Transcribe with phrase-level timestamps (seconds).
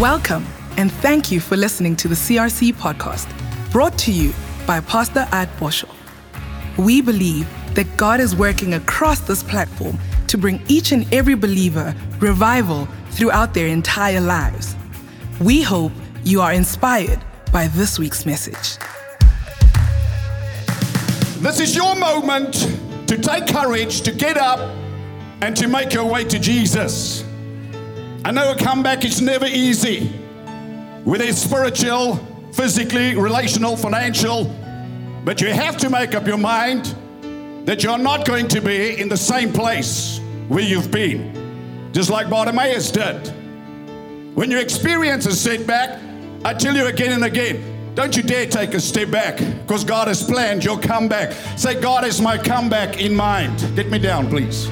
[0.00, 0.46] Welcome,
[0.78, 3.28] and thank you for listening to the CRC podcast,
[3.70, 4.32] brought to you
[4.66, 5.94] by Pastor At Boshoff.
[6.78, 11.94] We believe that God is working across this platform to bring each and every believer
[12.18, 14.74] revival throughout their entire lives.
[15.38, 15.92] We hope
[16.24, 17.22] you are inspired
[17.52, 18.78] by this week's message.
[21.42, 22.54] This is your moment
[23.06, 24.60] to take courage, to get up,
[25.42, 27.22] and to make your way to Jesus.
[28.22, 30.06] I know a comeback is never easy,
[31.04, 32.16] whether spiritual,
[32.52, 34.44] physically, relational, financial,
[35.24, 36.94] but you have to make up your mind
[37.64, 42.28] that you're not going to be in the same place where you've been, just like
[42.28, 43.28] Bartimaeus did.
[44.36, 45.98] When you experience a setback,
[46.44, 50.08] I tell you again and again, don't you dare take a step back because God
[50.08, 51.32] has planned your comeback.
[51.58, 53.58] Say, God has my comeback in mind.
[53.76, 54.68] Get me down, please.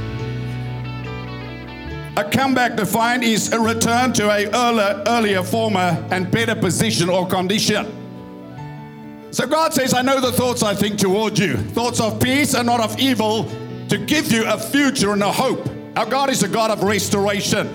[2.19, 7.25] A comeback defined is a return to a earlier, earlier former and better position or
[7.29, 7.87] condition.
[9.31, 12.67] So God says, I know the thoughts I think toward you, thoughts of peace and
[12.67, 13.49] not of evil,
[13.89, 15.65] to give you a future and a hope.
[15.95, 17.69] Our God is a God of restoration.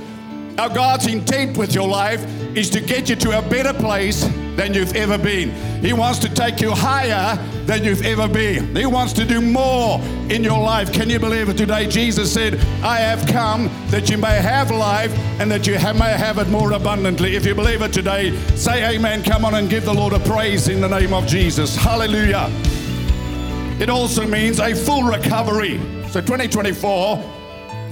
[0.60, 2.22] Our God's intent with your life
[2.54, 4.26] is to get you to a better place
[4.56, 5.52] than you've ever been.
[5.82, 8.76] He wants to take you higher than you've ever been.
[8.76, 10.92] He wants to do more in your life.
[10.92, 11.88] Can you believe it today?
[11.88, 16.38] Jesus said, I have come that you may have life and that you may have
[16.38, 17.36] it more abundantly.
[17.36, 19.24] If you believe it today, say amen.
[19.24, 21.76] Come on and give the Lord a praise in the name of Jesus.
[21.76, 22.50] Hallelujah.
[23.80, 25.80] It also means a full recovery.
[26.10, 27.32] So 2024,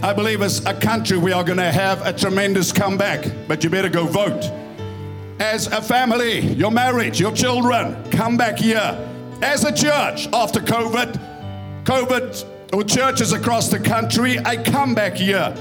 [0.04, 3.70] I believe as a country we are going to have a tremendous comeback, but you
[3.70, 4.61] better go vote
[5.42, 8.96] as a family, your marriage, your children, come back here.
[9.42, 15.52] As a church, after COVID, COVID, or churches across the country, a comeback year.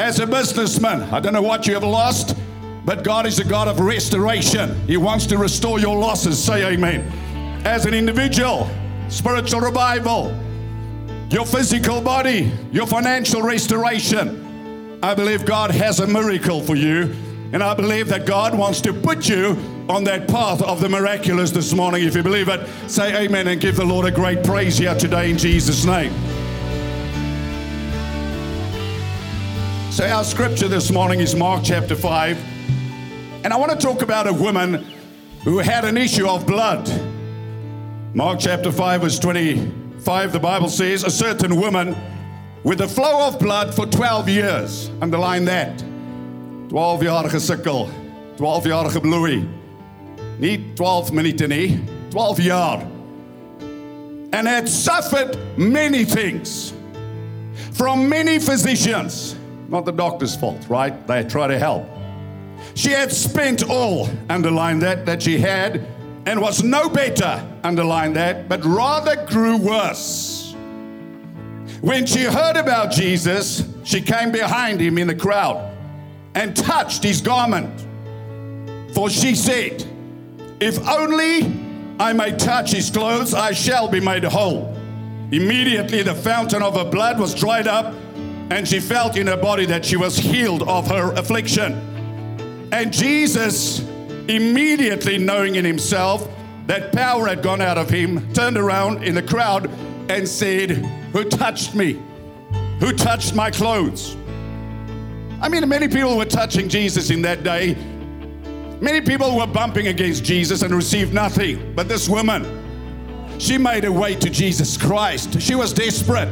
[0.00, 2.36] As a businessman, I don't know what you have lost,
[2.84, 4.84] but God is a God of restoration.
[4.88, 6.42] He wants to restore your losses.
[6.42, 7.02] Say amen.
[7.64, 8.68] As an individual,
[9.08, 10.36] spiritual revival,
[11.30, 14.98] your physical body, your financial restoration.
[15.04, 17.14] I believe God has a miracle for you
[17.54, 19.56] and I believe that God wants to put you
[19.88, 22.02] on that path of the miraculous this morning.
[22.02, 25.30] If you believe it, say amen and give the Lord a great praise here today
[25.30, 26.12] in Jesus' name.
[29.92, 32.36] So, our scripture this morning is Mark chapter 5.
[33.44, 34.84] And I want to talk about a woman
[35.44, 36.90] who had an issue of blood.
[38.14, 41.94] Mark chapter 5, verse 25, the Bible says, A certain woman
[42.64, 44.90] with a flow of blood for 12 years.
[45.00, 45.84] Underline that.
[46.74, 47.88] 12-jarige sukkel,
[48.36, 49.44] 12-jarige bloei.
[50.38, 51.78] Nie 12 minute nie,
[52.10, 52.82] 12 jaar.
[54.32, 56.72] And had suffered many things
[57.72, 59.36] from many physicians.
[59.68, 61.06] Not the doctor's fault, right?
[61.06, 61.86] They try to help.
[62.74, 65.86] She had spent all, underline that, that she had,
[66.26, 70.56] and was no better, underline that, but rather grew worse.
[71.82, 75.73] When she heard about Jesus, she came behind him in the crowd
[76.34, 77.86] and touched his garment.
[78.94, 79.84] For she said,
[80.60, 81.42] If only
[81.98, 84.76] I may touch his clothes, I shall be made whole.
[85.30, 87.94] Immediately the fountain of her blood was dried up,
[88.50, 91.72] and she felt in her body that she was healed of her affliction.
[92.72, 93.80] And Jesus,
[94.28, 96.28] immediately knowing in himself
[96.66, 99.70] that power had gone out of him, turned around in the crowd
[100.08, 100.70] and said,
[101.12, 102.00] Who touched me?
[102.80, 104.16] Who touched my clothes?
[105.40, 107.74] I mean, many people were touching Jesus in that day.
[108.80, 111.74] Many people were bumping against Jesus and received nothing.
[111.74, 112.44] But this woman,
[113.38, 115.40] she made her way to Jesus Christ.
[115.40, 116.28] She was desperate.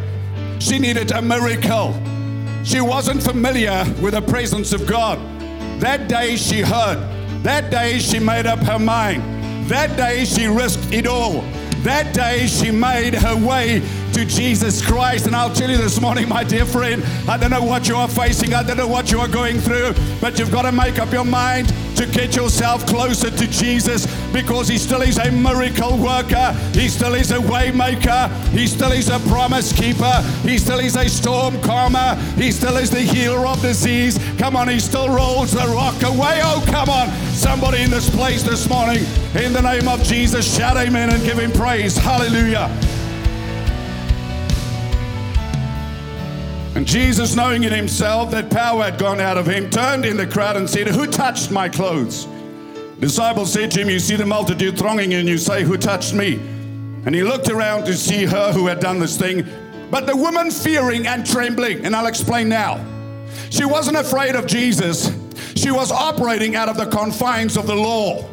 [0.59, 1.95] She needed a miracle.
[2.65, 5.19] She wasn't familiar with the presence of God.
[5.81, 6.99] That day she heard.
[7.43, 9.23] That day she made up her mind.
[9.69, 11.41] That day she risked it all.
[11.83, 13.81] That day she made her way
[14.13, 15.27] to Jesus Christ.
[15.27, 18.09] And I'll tell you this morning, my dear friend, I don't know what you are
[18.09, 21.13] facing, I don't know what you are going through, but you've got to make up
[21.13, 26.53] your mind to get yourself closer to Jesus because He still is a miracle worker,
[26.73, 31.09] He still is a waymaker, He still is a promise keeper, He still is a
[31.09, 34.19] storm calmer, He still is the healer of disease.
[34.39, 36.41] Come on, He still rolls the rock away.
[36.43, 39.05] Oh, come on, somebody in this place this morning,
[39.35, 41.97] in the name of Jesus, shout amen and give Him praise.
[41.97, 42.71] Hallelujah.
[46.75, 50.27] And Jesus, knowing in himself that power had gone out of him, turned in the
[50.27, 52.27] crowd and said, Who touched my clothes?
[52.99, 56.37] Disciples said to him, You see the multitude thronging, and you say, Who touched me?
[57.05, 59.47] And he looked around to see her who had done this thing.
[59.91, 62.83] But the woman fearing and trembling, and I'll explain now.
[63.51, 65.11] She wasn't afraid of Jesus.
[65.55, 68.27] She was operating out of the confines of the law.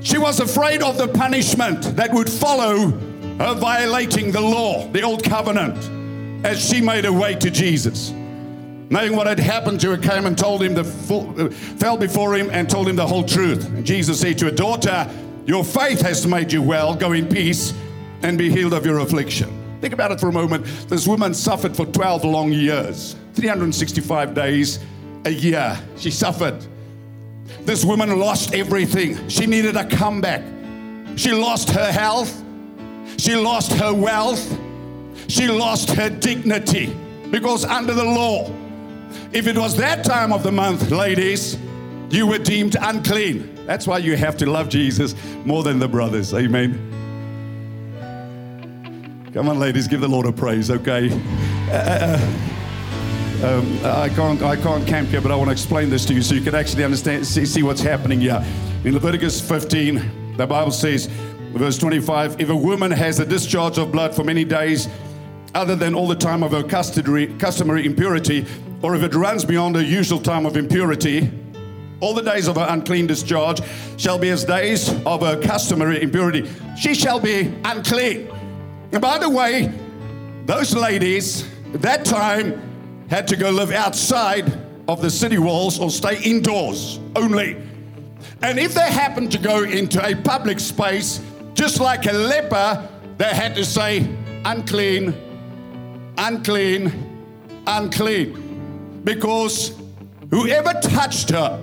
[0.00, 2.90] She was afraid of the punishment that would follow
[3.38, 5.97] her violating the law, the old covenant,
[6.44, 8.12] as she made her way to Jesus.
[8.90, 12.48] Knowing what had happened to her, came and told him the full, fell before him
[12.50, 13.68] and told him the whole truth.
[13.68, 15.10] And Jesus said to her, Daughter,
[15.44, 16.94] your faith has made you well.
[16.94, 17.74] Go in peace
[18.22, 19.50] and be healed of your affliction.
[19.80, 20.64] Think about it for a moment.
[20.88, 24.78] This woman suffered for 12 long years, 365 days
[25.24, 25.78] a year.
[25.96, 26.64] She suffered.
[27.62, 29.28] This woman lost everything.
[29.28, 30.42] She needed a comeback.
[31.16, 32.42] She lost her health.
[33.18, 34.58] She lost her wealth.
[35.28, 36.96] She lost her dignity
[37.30, 38.50] because under the law,
[39.32, 41.58] if it was that time of the month, ladies,
[42.10, 43.54] you were deemed unclean.
[43.66, 45.14] That's why you have to love Jesus
[45.44, 46.32] more than the brothers.
[46.32, 46.88] Amen.
[49.34, 51.10] Come on, ladies, give the Lord a praise, okay?
[51.70, 52.48] Uh, uh,
[53.44, 56.22] um, I can't, I can't camp here, but I want to explain this to you
[56.22, 58.42] so you can actually understand, see, see what's happening here.
[58.84, 61.06] In Leviticus 15, the Bible says,
[61.52, 64.88] verse 25, if a woman has a discharge of blood for many days,
[65.54, 68.46] other than all the time of her customary, impurity,
[68.82, 71.30] or if it runs beyond her usual time of impurity,
[72.00, 73.60] all the days of her unclean discharge
[73.96, 76.48] shall be as days of her customary impurity.
[76.76, 78.30] She shall be unclean.
[78.92, 79.72] And by the way,
[80.46, 82.62] those ladies at that time
[83.10, 84.52] had to go live outside
[84.86, 87.56] of the city walls or stay indoors only.
[88.42, 91.20] And if they happened to go into a public space,
[91.54, 94.08] just like a leper, they had to say,
[94.44, 95.14] unclean,
[96.18, 96.92] unclean,
[97.66, 99.00] unclean.
[99.04, 99.80] Because
[100.30, 101.62] whoever touched her,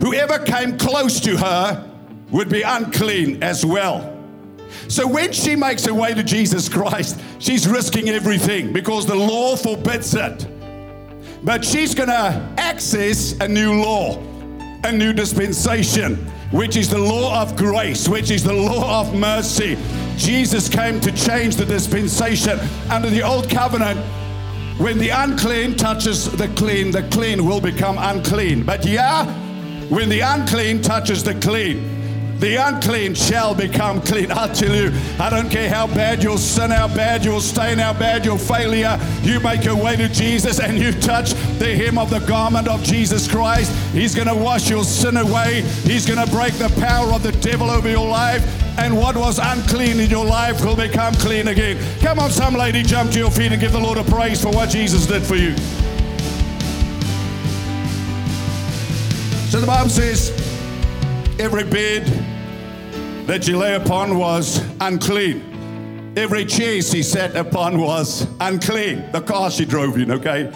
[0.00, 1.84] whoever came close to her,
[2.30, 4.14] would be unclean as well.
[4.88, 9.56] So when she makes her way to Jesus Christ, she's risking everything because the law
[9.56, 10.46] forbids it.
[11.42, 14.18] But she's going to access a new law,
[14.84, 19.76] a new dispensation, which is the law of grace, which is the law of mercy.
[20.16, 22.58] Jesus came to change the dispensation.
[22.90, 23.98] Under the old covenant,
[24.78, 28.64] when the unclean touches the clean, the clean will become unclean.
[28.64, 29.26] But yeah,
[29.88, 31.97] when the unclean touches the clean,
[32.38, 34.30] the unclean shall become clean.
[34.30, 37.92] I tell you, I don't care how bad your sin, how bad your stain, how
[37.92, 38.98] bad your failure.
[39.22, 42.82] You make your way to Jesus and you touch the hem of the garment of
[42.84, 43.72] Jesus Christ.
[43.92, 45.62] He's going to wash your sin away.
[45.82, 48.44] He's going to break the power of the devil over your life.
[48.78, 51.84] And what was unclean in your life will become clean again.
[52.00, 54.50] Come on, some lady, jump to your feet and give the Lord a praise for
[54.52, 55.56] what Jesus did for you.
[59.50, 60.47] So the Bible says,
[61.38, 62.04] every bed
[63.26, 66.14] that she lay upon was unclean.
[66.16, 69.10] Every chair she sat upon was unclean.
[69.12, 70.52] The car she drove in, okay?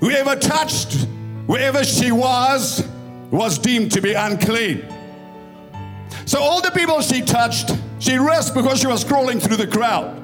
[0.00, 1.06] Whoever touched,
[1.46, 2.86] wherever she was,
[3.30, 4.86] was deemed to be unclean.
[6.24, 10.22] So all the people she touched, she risked because she was crawling through the crowd.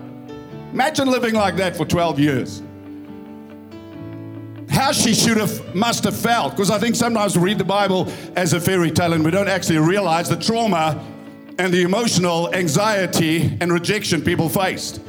[0.72, 2.62] Imagine living like that for 12 years
[4.70, 6.52] how she should have, must have felt.
[6.52, 9.49] Because I think sometimes we read the Bible as a fairy tale and we don't
[9.49, 11.05] actually realize the trauma
[11.58, 15.02] and the emotional anxiety and rejection people faced.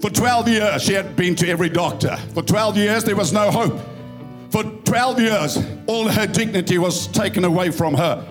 [0.00, 2.16] For 12 years, she had been to every doctor.
[2.34, 3.80] For 12 years, there was no hope.
[4.50, 8.26] For 12 years, all her dignity was taken away from her.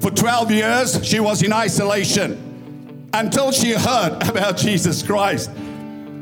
[0.00, 5.50] For 12 years, she was in isolation until she heard about Jesus Christ.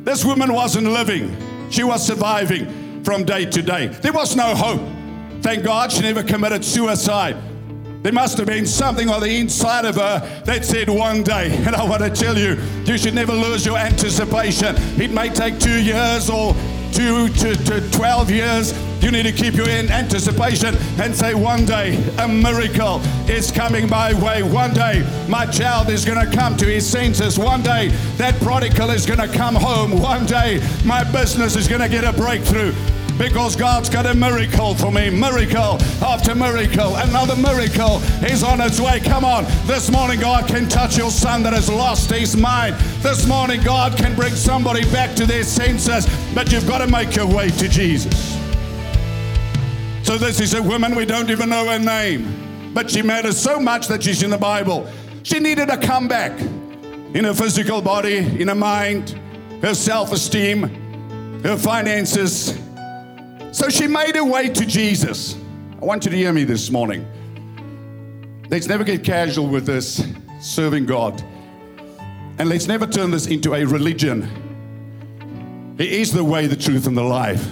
[0.05, 1.37] This woman wasn't living,
[1.71, 3.87] she was surviving from day to day.
[3.87, 4.83] There was no hope.
[5.41, 7.39] Thank God she never committed suicide.
[8.03, 11.75] There must have been something on the inside of her that said one day, and
[11.75, 14.75] I want to tell you, you should never lose your anticipation.
[15.01, 16.55] It may take two years or
[16.93, 18.75] two to, to 12 years.
[19.03, 23.89] You need to keep you in anticipation and say, one day a miracle is coming
[23.89, 24.43] my way.
[24.43, 27.39] One day my child is going to come to his senses.
[27.39, 27.89] One day
[28.19, 29.99] that prodigal is going to come home.
[29.99, 32.75] One day my business is going to get a breakthrough
[33.19, 35.11] because God's got a miracle for me.
[35.11, 36.97] Miracle after miracle.
[36.97, 39.01] Another miracle is on its way.
[39.01, 39.45] Come on.
[39.67, 42.77] This morning, God can touch your son that has lost his mind.
[43.03, 47.17] This morning, God can bring somebody back to their senses, but you've got to make
[47.17, 48.37] your way to Jesus.
[50.05, 53.59] So, this is a woman, we don't even know her name, but she matters so
[53.59, 54.89] much that she's in the Bible.
[55.25, 59.21] She needed a comeback in her physical body, in her mind,
[59.61, 62.59] her self esteem, her finances,
[63.53, 65.37] so she made her way to Jesus.
[65.81, 67.07] I want you to hear me this morning.
[68.51, 70.07] Let's never get casual with this
[70.41, 71.23] serving God.
[72.39, 74.29] And let's never turn this into a religion.
[75.77, 77.47] He is the way, the truth, and the life.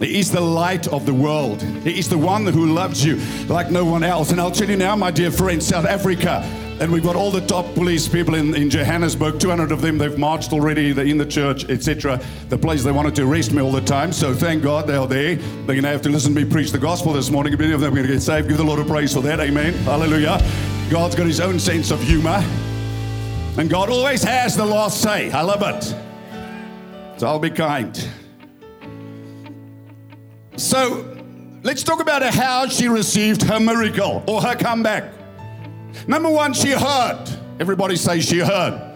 [0.00, 1.62] He is the light of the world.
[1.62, 4.30] He is the one who loves you like no one else.
[4.30, 6.42] And I'll tell you now, my dear friend, South Africa,
[6.80, 10.16] and we've got all the top police people in, in Johannesburg, 200 of them, they've
[10.16, 12.20] marched already, they're in the church, etc.
[12.48, 14.12] The place they wanted to arrest me all the time.
[14.12, 15.34] So thank God they are there.
[15.36, 17.58] They're going to have to listen to me preach the gospel this morning.
[17.58, 18.48] Many of them are going to get saved.
[18.48, 19.40] Give the Lord a praise for that.
[19.40, 19.74] Amen.
[19.84, 20.40] Hallelujah.
[20.88, 22.44] God's got his own sense of humor.
[23.58, 25.32] And God always has the last say.
[25.32, 25.82] I love it.
[27.18, 28.08] So I'll be kind.
[30.56, 31.16] So
[31.64, 35.17] let's talk about how she received her miracle or her comeback.
[36.06, 37.24] Number one, she heard.
[37.60, 38.94] Everybody say she heard.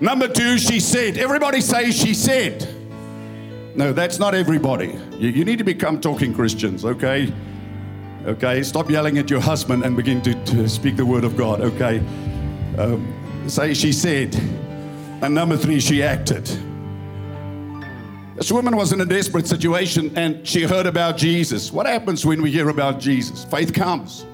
[0.00, 1.18] Number two, she said.
[1.18, 2.66] Everybody say she said.
[3.74, 4.98] No, that's not everybody.
[5.12, 7.32] You, you need to become talking Christians, okay?
[8.26, 11.60] Okay, stop yelling at your husband and begin to, to speak the word of God,
[11.60, 11.98] okay?
[12.76, 14.34] Um, say she said.
[15.22, 16.50] And number three, she acted.
[18.36, 21.70] This woman was in a desperate situation and she heard about Jesus.
[21.70, 23.44] What happens when we hear about Jesus?
[23.44, 24.24] Faith comes.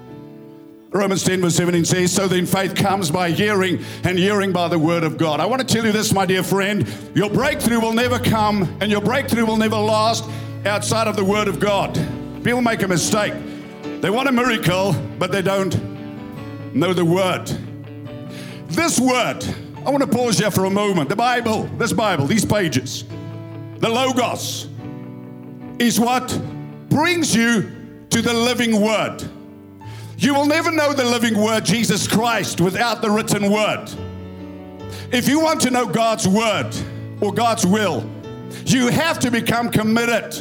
[0.93, 4.79] Romans 10, verse 17 says, So then faith comes by hearing, and hearing by the
[4.79, 5.41] word of God.
[5.41, 6.89] I want to tell you this, my dear friend.
[7.15, 10.25] Your breakthrough will never come, and your breakthrough will never last
[10.65, 11.95] outside of the word of God.
[12.45, 13.35] People make a mistake.
[14.01, 15.75] They want a miracle, but they don't
[16.75, 17.47] know the word.
[18.69, 19.45] This word,
[19.85, 21.09] I want to pause here for a moment.
[21.09, 23.05] The Bible, this Bible, these pages,
[23.79, 24.69] the Logos,
[25.79, 26.41] is what
[26.89, 27.73] brings you
[28.11, 29.23] to the living word.
[30.17, 33.91] You will never know the living word, Jesus Christ, without the written word.
[35.13, 36.75] If you want to know God's word
[37.21, 38.09] or God's will,
[38.65, 40.33] you have to become committed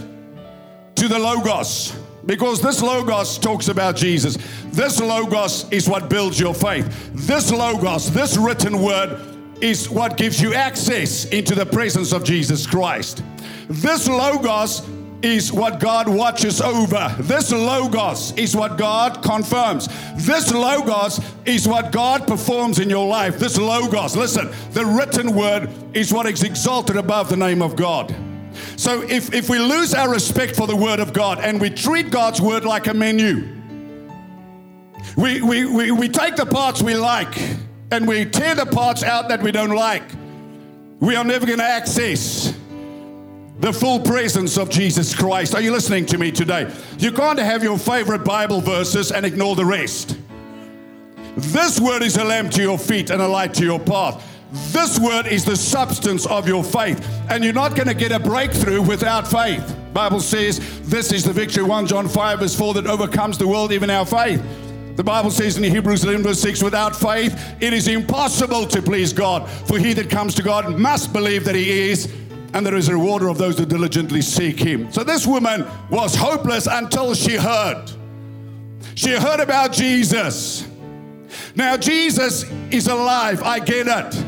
[0.95, 4.37] to the Logos because this Logos talks about Jesus.
[4.67, 7.11] This Logos is what builds your faith.
[7.13, 9.21] This Logos, this written word,
[9.61, 13.23] is what gives you access into the presence of Jesus Christ.
[13.69, 14.81] This Logos
[15.25, 17.13] is what God watches over.
[17.19, 19.89] This Logos is what God confirms.
[20.15, 23.39] This Logos is what God performs in your life.
[23.39, 28.15] This Logos, listen, the written word is what is exalted above the name of God.
[28.77, 32.11] So if, if we lose our respect for the word of God and we treat
[32.11, 33.47] God's word like a menu,
[35.17, 37.35] we, we, we, we take the parts we like
[37.89, 40.03] and we tear the parts out that we don't like,
[40.99, 42.55] we are never going to access
[43.65, 45.55] the full presence of Jesus Christ.
[45.55, 46.71] Are you listening to me today?
[46.99, 50.19] You can't have your favorite Bible verses and ignore the rest.
[51.35, 54.23] This word is a lamp to your feet and a light to your path.
[54.71, 58.19] This word is the substance of your faith, and you're not going to get a
[58.19, 59.75] breakthrough without faith.
[59.93, 63.71] Bible says this is the victory 1 John 5 verse 4 that overcomes the world
[63.71, 64.43] even our faith.
[64.95, 69.11] The Bible says in Hebrews 11 verse 6 without faith it is impossible to please
[69.11, 72.13] God for he that comes to God must believe that he is
[72.55, 74.89] and there is a rewarder of those who diligently seek him.
[74.89, 77.91] So this woman was hopeless until she heard.
[78.95, 80.65] She heard about Jesus.
[81.53, 84.25] Now, Jesus is alive, I get it,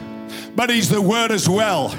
[0.58, 1.96] but he's the word as well.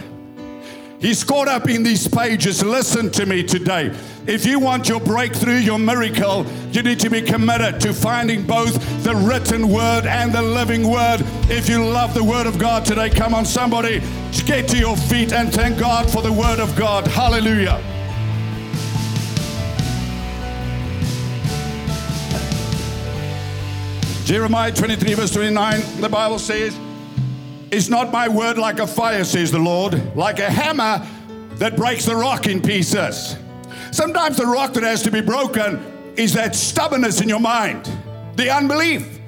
[1.00, 2.62] He's caught up in these pages.
[2.62, 3.96] Listen to me today.
[4.28, 8.74] If you want your breakthrough, your miracle, you need to be committed to finding both
[9.02, 11.22] the written word and the living word.
[11.48, 14.02] If you love the word of God today, come on, somebody,
[14.44, 17.06] get to your feet and thank God for the word of God.
[17.06, 17.82] Hallelujah.
[24.26, 26.78] Jeremiah 23, verse 29, the Bible says,
[27.70, 31.08] Is not my word like a fire, says the Lord, like a hammer
[31.54, 33.34] that breaks the rock in pieces?
[33.90, 35.78] Sometimes the rock that has to be broken
[36.16, 37.90] is that stubbornness in your mind,
[38.36, 39.18] the unbelief,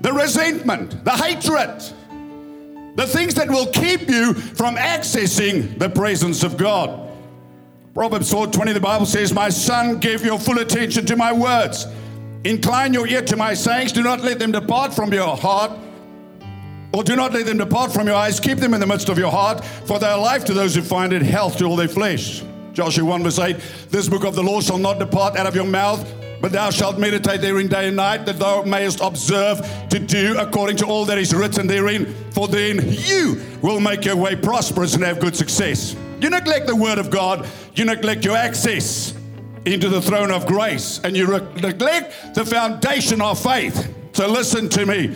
[0.00, 1.82] the resentment, the hatred,
[2.96, 7.10] the things that will keep you from accessing the presence of God.
[7.94, 11.86] Proverbs 4:20, the Bible says, My son, give your full attention to my words.
[12.44, 13.92] Incline your ear to my sayings.
[13.92, 15.72] Do not let them depart from your heart.
[16.92, 18.40] Or do not let them depart from your eyes.
[18.40, 20.82] Keep them in the midst of your heart, for they are life to those who
[20.82, 22.42] find it, health to all their flesh.
[22.72, 23.56] Joshua 1 verse 8,
[23.90, 26.10] this book of the law shall not depart out of your mouth,
[26.40, 29.60] but thou shalt meditate therein day and night, that thou mayest observe
[29.90, 32.06] to do according to all that is written therein.
[32.32, 35.94] For then you will make your way prosperous and have good success.
[36.20, 39.14] You neglect the word of God, you neglect your access
[39.64, 43.94] into the throne of grace, and you re- neglect the foundation of faith.
[44.12, 45.14] So listen to me.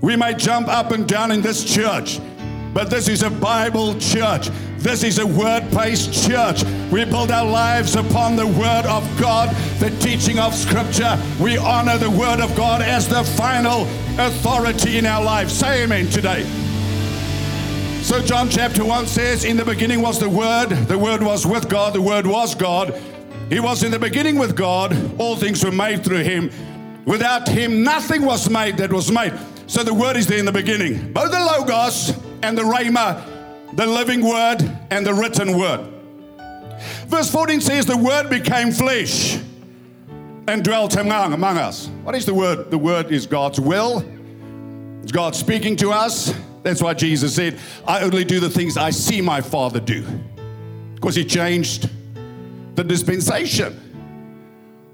[0.00, 2.20] We may jump up and down in this church,
[2.72, 4.48] but this is a Bible church.
[4.78, 6.64] This is a word based church.
[6.90, 11.20] We build our lives upon the word of God, the teaching of Scripture.
[11.40, 13.82] We honor the word of God as the final
[14.18, 15.52] authority in our lives.
[15.52, 16.44] Say amen today.
[18.02, 21.68] So, John chapter 1 says, In the beginning was the Word, the Word was with
[21.68, 22.98] God, the Word was God.
[23.50, 24.96] He was in the beginning with God.
[25.20, 26.50] All things were made through him.
[27.04, 29.32] Without him, nothing was made that was made.
[29.66, 31.12] So the word is there in the beginning.
[31.12, 32.12] Both the Logos
[32.42, 34.58] and the Rhema, the living word
[34.90, 35.86] and the written word.
[37.06, 39.38] Verse 14 says, The word became flesh
[40.48, 41.88] and dwelt among, among us.
[42.02, 42.70] What is the word?
[42.70, 44.04] The word is God's will.
[45.02, 46.34] It's God speaking to us.
[46.62, 50.04] That's why Jesus said, I only do the things I see my Father do.
[50.94, 51.88] Because he changed
[52.74, 53.89] the dispensation.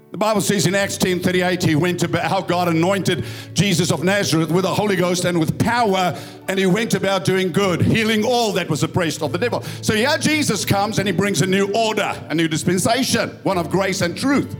[0.09, 4.05] The Bible says in Acts 10 38, he went about how God anointed Jesus of
[4.05, 8.23] Nazareth with the Holy Ghost and with power, and he went about doing good, healing
[8.23, 9.61] all that was oppressed of the devil.
[9.81, 13.69] So here Jesus comes and he brings a new order, a new dispensation, one of
[13.69, 14.55] grace and truth,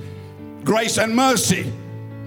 [0.66, 1.72] grace and mercy.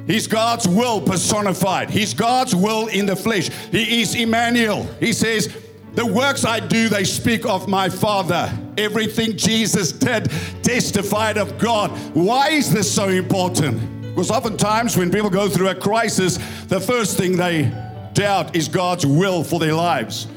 [0.07, 1.91] He's God's will personified.
[1.91, 3.51] He's God's will in the flesh.
[3.71, 4.85] He is Emmanuel.
[4.99, 5.55] He says,
[5.95, 8.53] The works I do, they speak of my Father.
[8.79, 10.31] Everything Jesus did
[10.63, 11.91] testified of God.
[12.15, 14.01] Why is this so important?
[14.03, 17.73] Because oftentimes when people go through a crisis, the first thing they
[18.13, 20.29] doubt is God's will for their lives.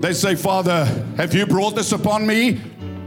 [0.00, 0.84] They say, Father,
[1.16, 2.60] have you brought this upon me?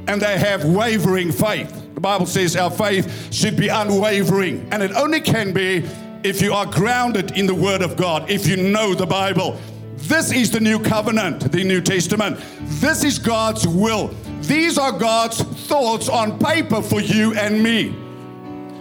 [0.08, 1.94] And they have wavering faith.
[1.96, 5.84] The Bible says our faith should be unwavering, and it only can be
[6.24, 9.60] if you are grounded in the Word of God, if you know the Bible.
[10.08, 12.40] This is the new covenant, the New Testament.
[12.62, 14.14] This is God's will.
[14.42, 17.96] These are God's thoughts on paper for you and me.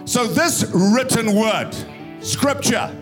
[0.05, 1.71] So, this written word,
[2.19, 2.95] scripture,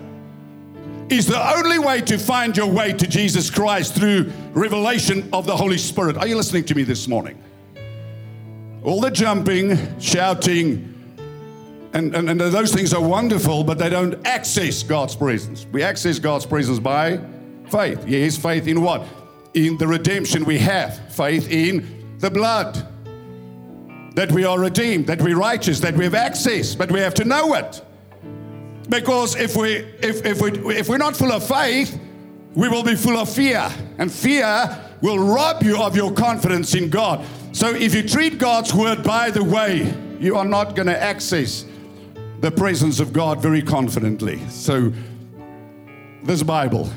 [1.10, 5.58] is the only way to find your way to Jesus Christ through revelation of the
[5.58, 6.16] Holy Spirit.
[6.16, 7.38] Are you listening to me this morning?
[8.84, 10.90] All the jumping, shouting,
[11.92, 15.68] and, and, and those things are wonderful, but they don't access God's presence.
[15.74, 17.20] We access God's presence by
[17.74, 18.08] faith.
[18.08, 19.04] Yes, faith in what?
[19.56, 22.88] In the redemption we have, faith in the blood.
[24.16, 27.26] That we are redeemed, that we're righteous, that we have access, but we have to
[27.26, 27.82] know it.
[28.88, 32.00] Because if we if, if we if we're not full of faith,
[32.54, 33.68] we will be full of fear.
[33.98, 37.26] And fear will rob you of your confidence in God.
[37.54, 41.66] So if you treat God's word by the way, you are not going to access
[42.42, 44.40] the presence of God very confidently.
[44.50, 44.94] So
[46.24, 46.90] this Bible,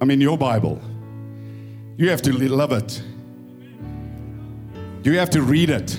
[0.00, 0.80] I mean your Bible,
[1.96, 3.02] you have to love it.
[5.02, 5.98] You have to read it.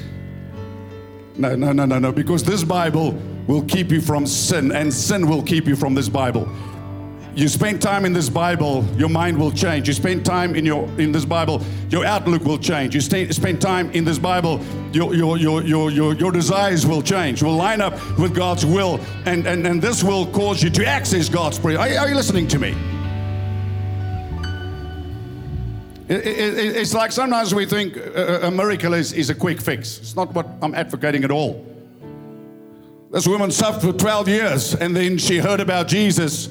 [1.38, 3.12] No, no, no, no, no, because this Bible
[3.48, 6.48] will keep you from sin, and sin will keep you from this Bible
[7.34, 9.88] you spend time in this Bible, your mind will change.
[9.88, 12.94] You spend time in your in this Bible, your outlook will change.
[12.94, 14.60] You stay, spend time in this Bible,
[14.92, 17.42] your your, your your your your desires will change.
[17.42, 21.30] Will line up with God's will, and and and this will cause you to access
[21.30, 21.80] God's prayer.
[21.80, 22.76] Are, are you listening to me?
[26.12, 29.98] It, it, it's like sometimes we think a, a miracle is, is a quick fix.
[30.00, 31.66] It's not what I'm advocating at all.
[33.12, 36.50] This woman suffered for 12 years and then she heard about Jesus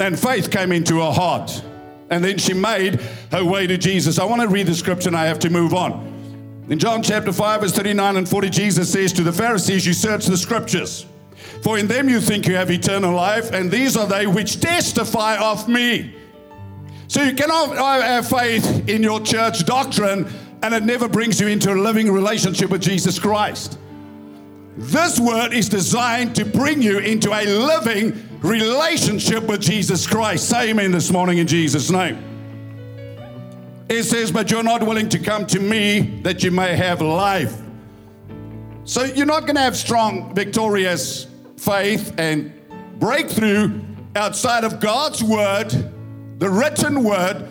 [0.00, 1.62] and faith came into her heart.
[2.08, 4.18] And then she made her way to Jesus.
[4.18, 6.64] I want to read the scripture and I have to move on.
[6.70, 10.24] In John chapter 5, verse 39 and 40, Jesus says to the Pharisees, You search
[10.24, 11.04] the scriptures,
[11.62, 15.36] for in them you think you have eternal life, and these are they which testify
[15.36, 16.14] of me.
[17.12, 20.26] So you cannot have faith in your church doctrine
[20.62, 23.78] and it never brings you into a living relationship with Jesus Christ.
[24.78, 30.48] This word is designed to bring you into a living relationship with Jesus Christ.
[30.48, 32.16] Say amen this morning in Jesus' name.
[33.90, 37.60] It says, But you're not willing to come to me that you may have life.
[38.84, 41.26] So you're not going to have strong, victorious
[41.58, 42.54] faith and
[42.98, 43.82] breakthrough
[44.16, 45.92] outside of God's word,
[46.38, 47.48] the written word,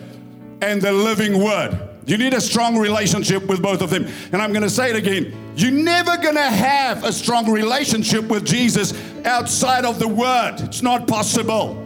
[0.62, 1.76] and the living word.
[2.06, 4.06] You need a strong relationship with both of them.
[4.32, 5.34] And I'm going to say it again.
[5.54, 10.56] You're never going to have a strong relationship with Jesus outside of the Word.
[10.60, 11.78] It's not possible.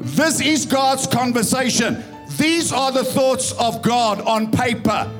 [0.00, 2.02] This is God's conversation.
[2.36, 5.10] These are the thoughts of God on paper.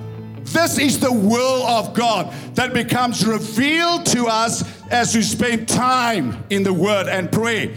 [0.42, 6.44] This is the will of God that becomes revealed to us as we spend time
[6.50, 7.74] in the Word and pray.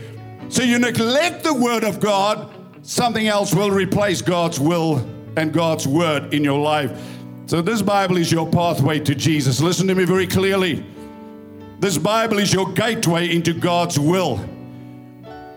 [0.49, 2.53] So you neglect the Word of God,
[2.87, 4.97] something else will replace God's will
[5.35, 6.97] and God's word in your life.
[7.45, 9.61] So, this Bible is your pathway to Jesus.
[9.61, 10.85] Listen to me very clearly.
[11.79, 14.43] This Bible is your gateway into God's will.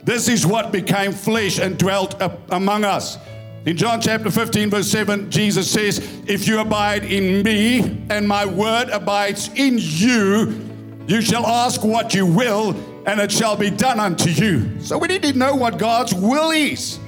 [0.02, 3.16] This is what became flesh and dwelt among us.
[3.64, 8.44] In John chapter 15, verse 7, Jesus says, If you abide in me and my
[8.44, 10.66] word abides in you,
[11.06, 12.70] you shall ask what you will,
[13.06, 14.80] and it shall be done unto you.
[14.80, 16.98] So we need to know what God's will is.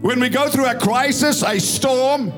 [0.00, 2.32] When we go through a crisis, a storm,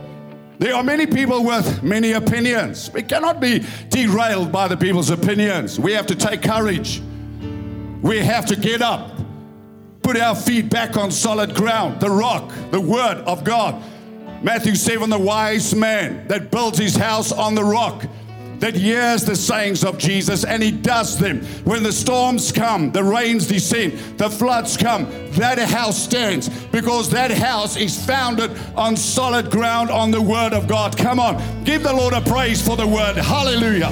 [0.61, 2.91] There are many people with many opinions.
[2.93, 5.81] We cannot be derailed by the people's opinions.
[5.81, 7.01] We have to take courage.
[8.03, 9.11] We have to get up,
[10.03, 13.83] put our feet back on solid ground, the rock, the word of God.
[14.43, 18.05] Matthew 7, the wise man that builds his house on the rock
[18.61, 21.41] that hears the sayings of Jesus and he does them.
[21.65, 27.31] When the storms come, the rains descend, the floods come, that house stands because that
[27.31, 30.97] house is founded on solid ground on the Word of God.
[30.97, 33.17] Come on, give the Lord a praise for the Word.
[33.17, 33.91] Hallelujah.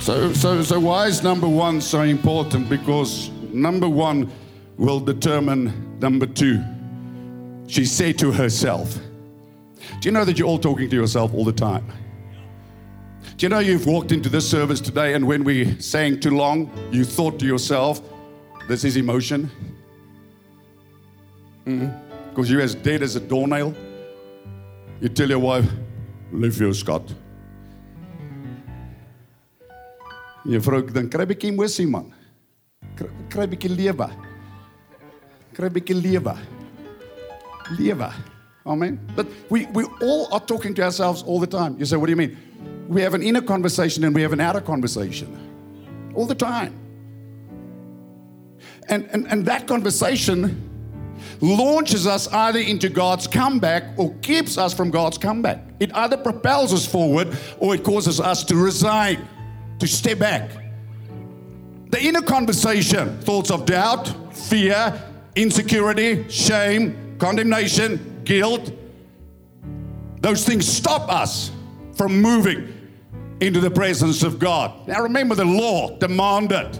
[0.00, 2.68] So, so, so why is number one so important?
[2.68, 4.30] Because number one
[4.76, 6.62] will determine number two.
[7.66, 8.96] She said to herself,
[10.00, 11.86] do you know that you're all talking to yourself all the time?
[13.36, 16.70] Do you know you've walked into this service today and when we sang too long,
[16.90, 18.00] you thought to yourself,
[18.68, 19.50] this is emotion?
[21.64, 22.44] Because mm-hmm.
[22.44, 23.74] you're as dead as a doornail.
[25.00, 25.68] You tell your wife,
[26.32, 27.12] live your Scott.
[30.46, 32.12] Jou vrou dan kry bietjie emosie man.
[32.96, 34.06] Kry, kry bietjie lewe.
[35.56, 36.36] Kry bietjie lewe.
[37.78, 38.10] Lewe.
[38.66, 39.00] Amen.
[39.14, 41.78] But we, we all are talking to ourselves all the time.
[41.78, 42.36] You say, what do you mean?
[42.88, 46.74] We have an inner conversation and we have an outer conversation all the time.
[48.88, 50.62] And, and, and that conversation
[51.40, 55.62] launches us either into God's comeback or keeps us from God's comeback.
[55.80, 59.26] It either propels us forward or it causes us to resign,
[59.78, 60.50] to step back.
[61.90, 65.00] The inner conversation, thoughts of doubt, fear,
[65.36, 68.70] insecurity, shame, condemnation, guilt,
[70.20, 71.50] those things stop us
[71.94, 72.72] from moving
[73.40, 74.86] into the presence of God.
[74.86, 76.78] Now remember, the law demanded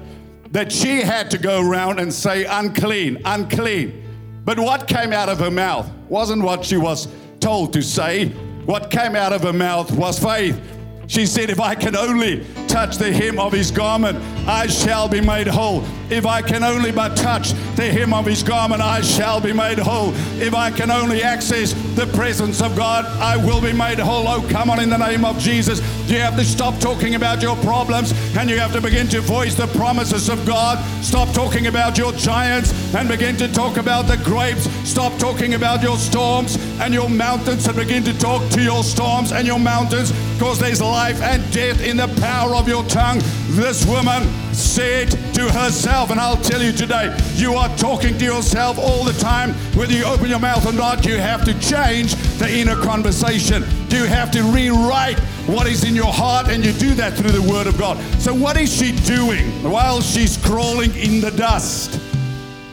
[0.53, 4.03] that she had to go around and say, unclean, unclean.
[4.45, 7.09] But what came out of her mouth wasn't what she was
[7.41, 8.29] told to say.
[8.65, 10.61] What came out of her mouth was faith.
[11.09, 12.45] She said, If I can only
[12.77, 15.83] touch the hem of his garment, I shall be made whole.
[16.11, 19.79] If I can only but touch the hem of his garment, I shall be made
[19.79, 20.13] whole.
[20.39, 24.29] If I can only access the presence of God, I will be made whole.
[24.29, 25.81] Oh, come on, in the name of Jesus.
[26.09, 29.55] You have to stop talking about your problems and you have to begin to voice
[29.55, 30.79] the promises of God.
[31.03, 34.69] Stop talking about your giants and begin to talk about the grapes.
[34.89, 39.33] Stop talking about your storms and your mountains and begin to talk to your storms
[39.33, 43.21] and your mountains because there's life and death in the power of your tongue.
[43.51, 48.79] This woman said to herself, and I'll tell you today, you are talking to yourself
[48.79, 49.53] all the time.
[49.75, 53.63] Whether you open your mouth or not, you have to change the inner conversation.
[53.91, 57.43] You have to rewrite what is in your heart, and you do that through the
[57.51, 57.99] Word of God.
[58.21, 61.95] So, what is she doing while she's crawling in the dust?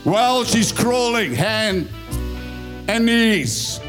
[0.03, 1.87] While she's crawling, hand
[2.87, 3.79] and knees,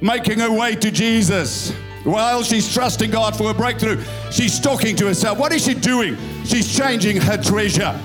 [0.00, 1.72] making her way to Jesus.
[2.06, 5.38] While she's trusting God for a breakthrough, she's talking to herself.
[5.38, 6.16] What is she doing?
[6.44, 7.98] She's changing her treasure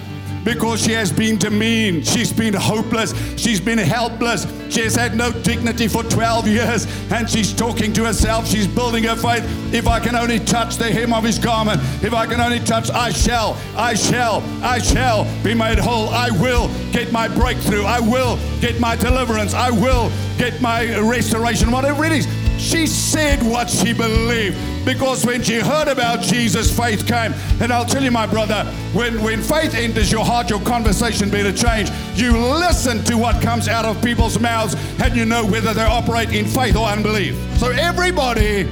[0.44, 2.08] because she has been demeaned.
[2.08, 3.14] She's been hopeless.
[3.40, 4.48] She's been helpless.
[4.70, 8.48] She has had no dignity for 12 years and she's talking to herself.
[8.48, 9.44] She's building her faith.
[9.72, 12.90] If I can only touch the hem of his garment, if I can only touch,
[12.90, 16.10] I shall, I shall, I shall be made whole.
[16.10, 17.84] I will get my breakthrough.
[17.84, 19.54] I will get my deliverance.
[19.54, 22.41] I will get my restoration, whatever it is.
[22.62, 27.34] She said what she believed because when she heard about Jesus, faith came.
[27.60, 31.52] And I'll tell you, my brother, when, when faith enters your heart, your conversation better
[31.52, 31.90] change.
[32.14, 36.30] You listen to what comes out of people's mouths and you know whether they operate
[36.30, 37.36] in faith or unbelief.
[37.58, 38.70] So everybody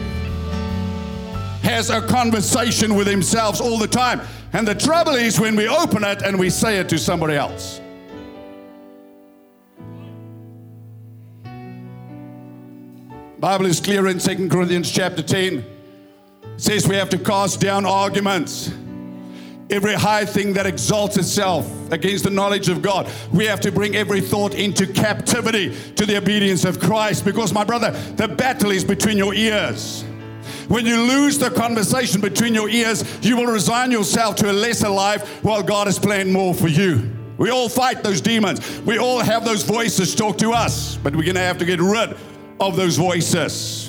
[1.63, 4.21] has a conversation with themselves all the time.
[4.53, 7.81] And the trouble is when we open it and we say it to somebody else.
[13.39, 15.59] Bible is clear in 2 Corinthians chapter 10.
[15.59, 15.65] It
[16.57, 18.69] says we have to cast down arguments.
[19.69, 23.09] Every high thing that exalts itself against the knowledge of God.
[23.31, 27.63] We have to bring every thought into captivity to the obedience of Christ because, my
[27.63, 30.03] brother, the battle is between your ears.
[30.67, 34.89] When you lose the conversation between your ears, you will resign yourself to a lesser
[34.89, 37.09] life while God has planned more for you.
[37.37, 38.81] We all fight those demons.
[38.81, 41.79] We all have those voices talk to us, but we're going to have to get
[41.79, 42.17] rid
[42.59, 43.88] of those voices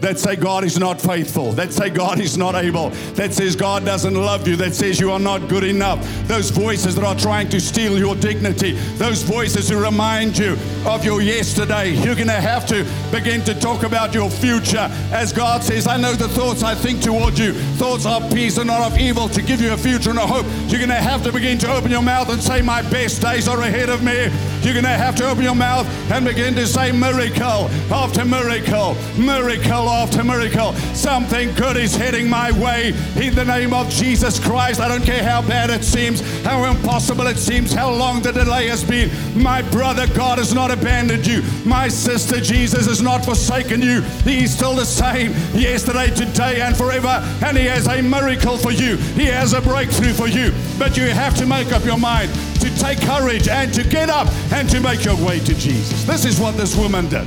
[0.00, 3.84] that say God is not faithful, that say God is not able, that says God
[3.84, 6.06] doesn't love you, that says you are not good enough.
[6.26, 11.04] Those voices that are trying to steal your dignity, those voices who remind you of
[11.04, 11.90] your yesterday.
[11.90, 14.88] You're going to have to begin to talk about your future.
[15.12, 18.66] As God says, I know the thoughts I think toward you, thoughts of peace and
[18.66, 20.46] not of evil, to give you a future and a hope.
[20.68, 23.48] You're going to have to begin to open your mouth and say, My best days
[23.48, 24.28] are ahead of me.
[24.62, 28.96] You're going to have to open your mouth and begin to say miracle after miracle,
[29.18, 30.72] miracle after miracle.
[30.94, 34.80] Something good is heading my way in the name of Jesus Christ.
[34.80, 38.68] I don't care how bad it seems, how impossible it seems, how long the delay
[38.68, 39.10] has been.
[39.40, 41.42] My brother, God has not abandoned you.
[41.64, 44.02] My sister, Jesus has not forsaken you.
[44.24, 47.22] He's still the same yesterday, today, and forever.
[47.44, 48.96] And He has a miracle for you.
[48.96, 50.52] He has a breakthrough for you.
[50.78, 54.28] But you have to make up your mind to take courage and to get up
[54.52, 56.04] and to make your way to Jesus.
[56.04, 57.26] This is what this woman did.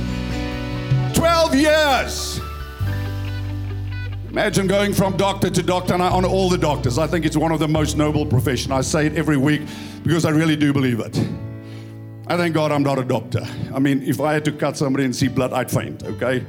[1.14, 2.40] 12 years.
[4.30, 6.98] Imagine going from doctor to doctor, and I honor all the doctors.
[6.98, 8.70] I think it's one of the most noble professions.
[8.70, 9.62] I say it every week
[10.04, 11.18] because I really do believe it.
[12.28, 13.44] I thank God I'm not a doctor.
[13.74, 16.46] I mean, if I had to cut somebody and see blood, I'd faint, okay?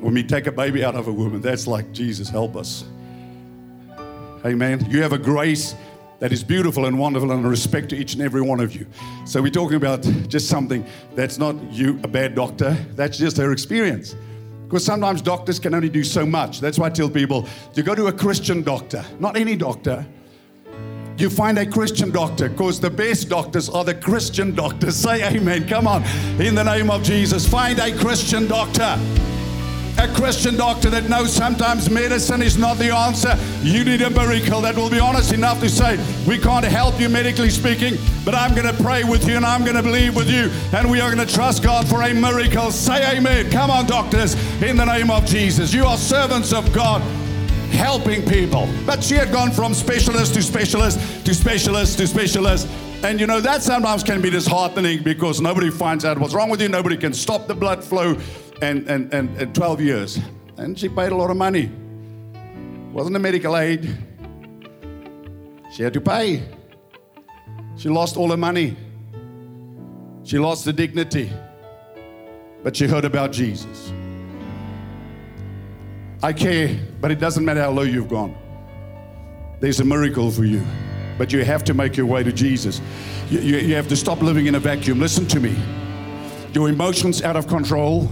[0.00, 2.84] When we take a baby out of a woman, that's like, Jesus, help us.
[4.44, 4.84] Amen.
[4.90, 5.76] You have a grace
[6.18, 8.84] that is beautiful and wonderful and respect to each and every one of you.
[9.26, 13.52] So we're talking about just something that's not you, a bad doctor, that's just her
[13.52, 14.16] experience.
[14.72, 16.58] Because sometimes doctors can only do so much.
[16.58, 20.06] That's why I tell people you go to a Christian doctor, not any doctor.
[21.18, 24.96] You find a Christian doctor because the best doctors are the Christian doctors.
[25.04, 25.68] Say amen.
[25.68, 26.02] Come on.
[26.40, 28.98] In the name of Jesus, find a Christian doctor
[29.98, 33.36] a Christian doctor that knows sometimes medicine is not the answer.
[33.62, 37.08] You need a miracle that will be honest enough to say, We can't help you
[37.08, 40.30] medically speaking, but I'm going to pray with you and I'm going to believe with
[40.30, 42.70] you, and we are going to trust God for a miracle.
[42.70, 43.50] Say amen.
[43.50, 45.74] Come on, doctors, in the name of Jesus.
[45.74, 47.02] You are servants of God
[47.72, 48.68] helping people.
[48.86, 52.68] But she had gone from specialist to specialist to specialist to specialist.
[53.02, 56.62] And you know, that sometimes can be disheartening because nobody finds out what's wrong with
[56.62, 58.16] you, nobody can stop the blood flow
[58.62, 60.20] and, and, and, and 12 years.
[60.56, 61.70] And she paid a lot of money.
[62.92, 63.92] Wasn't a medical aid.
[65.72, 66.42] She had to pay.
[67.76, 68.76] She lost all her money.
[70.22, 71.30] She lost the dignity.
[72.62, 73.92] But she heard about Jesus.
[76.22, 78.36] I care, but it doesn't matter how low you've gone.
[79.58, 80.64] There's a miracle for you.
[81.18, 82.80] But you have to make your way to Jesus.
[83.28, 85.00] You, you, you have to stop living in a vacuum.
[85.00, 85.56] Listen to me.
[86.52, 88.08] Your emotions out of control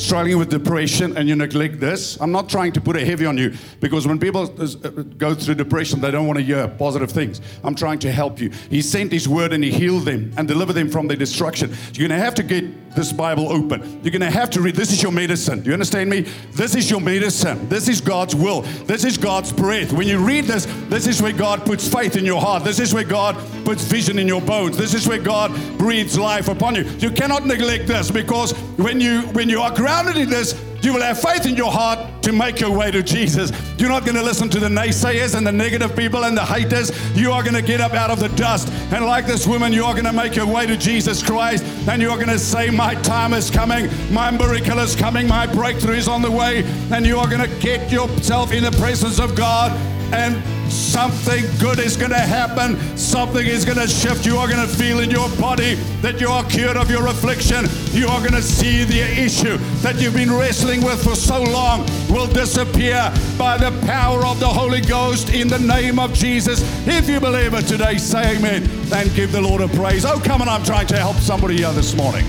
[0.00, 3.36] struggling with depression and you neglect this, I'm not trying to put it heavy on
[3.36, 7.40] you because when people uh, go through depression, they don't want to hear positive things.
[7.62, 8.50] I'm trying to help you.
[8.70, 11.70] He sent His word and He healed them and delivered them from their destruction.
[11.92, 14.00] You're going to have to get this Bible open.
[14.02, 14.74] You're going to have to read.
[14.74, 15.60] This is your medicine.
[15.60, 16.20] Do you understand me?
[16.52, 17.68] This is your medicine.
[17.68, 18.62] This is God's will.
[18.62, 19.92] This is God's breath.
[19.92, 22.64] When you read this, this is where God puts faith in your heart.
[22.64, 24.76] This is where God puts vision in your bones.
[24.76, 26.82] This is where God breathes life upon you.
[26.98, 31.02] You cannot neglect this because when you when you are grounded in this, you will
[31.02, 33.52] have faith in your heart to make your way to Jesus.
[33.78, 36.90] You're not going to listen to the naysayers and the negative people and the haters.
[37.16, 38.68] You are going to get up out of the dust.
[38.92, 41.64] And like this woman, you are going to make your way to Jesus Christ.
[41.88, 43.88] And you are going to say, My time is coming.
[44.12, 45.26] My miracle is coming.
[45.26, 46.64] My breakthrough is on the way.
[46.92, 49.72] And you are going to get yourself in the presence of God
[50.12, 52.78] and something good is going to happen.
[52.96, 54.24] Something is going to shift.
[54.24, 57.66] You are going to feel in your body that you are cured of your affliction.
[57.92, 61.86] You are going to see the issue that you've been wrestling with for so long
[62.08, 66.60] will disappear by the power of the Holy Ghost in the name of Jesus.
[66.86, 70.04] If you believe it today, say amen and give the Lord a praise.
[70.04, 72.24] Oh, come on, I'm trying to help somebody here this morning.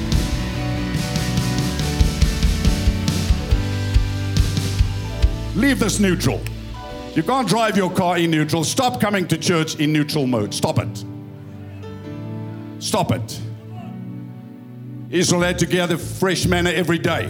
[5.55, 6.41] Leave this neutral.
[7.13, 8.63] You can't drive your car in neutral.
[8.63, 10.53] Stop coming to church in neutral mode.
[10.53, 11.05] Stop it.
[12.79, 13.39] Stop it.
[15.09, 17.29] Israel had to gather fresh manna every day.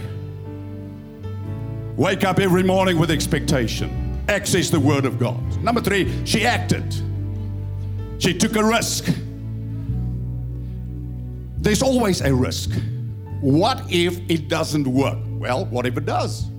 [1.98, 4.24] Wake up every morning with expectation.
[4.30, 5.41] Access the Word of God.
[5.63, 6.94] Number three, she acted.
[8.20, 9.12] She took a risk.
[11.58, 12.70] There's always a risk.
[13.39, 15.17] What if it doesn't work?
[15.39, 16.50] Well, what if it does?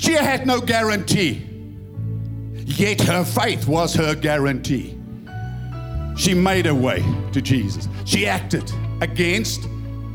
[0.00, 1.46] She had no guarantee,
[2.54, 4.98] yet her faith was her guarantee.
[6.16, 7.86] She made her way to Jesus.
[8.06, 9.68] She acted against